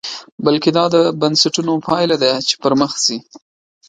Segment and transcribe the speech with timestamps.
[0.45, 3.17] بلکې دا د بنسټونو پایله ده چې پرمخ ځي.